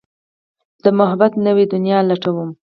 د 0.83 0.85
محبت 0.99 1.33
نوې 1.45 1.65
دنيا 1.73 1.99
لټوم 2.09 2.49